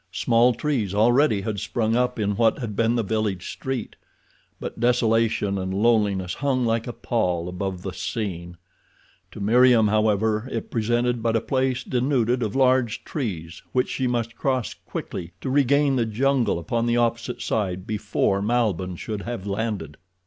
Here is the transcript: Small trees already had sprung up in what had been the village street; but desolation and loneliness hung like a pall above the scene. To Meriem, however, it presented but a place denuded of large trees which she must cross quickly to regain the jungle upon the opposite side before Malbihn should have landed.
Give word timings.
Small 0.11 0.55
trees 0.55 0.95
already 0.95 1.41
had 1.41 1.59
sprung 1.59 1.95
up 1.95 2.17
in 2.17 2.35
what 2.35 2.57
had 2.57 2.75
been 2.75 2.95
the 2.95 3.03
village 3.03 3.51
street; 3.51 3.95
but 4.59 4.79
desolation 4.79 5.59
and 5.59 5.71
loneliness 5.71 6.33
hung 6.33 6.65
like 6.65 6.87
a 6.87 6.91
pall 6.93 7.47
above 7.47 7.83
the 7.83 7.91
scene. 7.93 8.57
To 9.31 9.39
Meriem, 9.39 9.89
however, 9.89 10.49
it 10.51 10.71
presented 10.71 11.21
but 11.21 11.35
a 11.35 11.39
place 11.39 11.83
denuded 11.83 12.41
of 12.41 12.55
large 12.55 13.03
trees 13.03 13.61
which 13.73 13.89
she 13.89 14.07
must 14.07 14.35
cross 14.35 14.73
quickly 14.73 15.33
to 15.39 15.51
regain 15.51 15.97
the 15.97 16.05
jungle 16.07 16.57
upon 16.57 16.87
the 16.87 16.97
opposite 16.97 17.43
side 17.43 17.85
before 17.85 18.41
Malbihn 18.41 18.95
should 18.95 19.21
have 19.21 19.45
landed. 19.45 19.97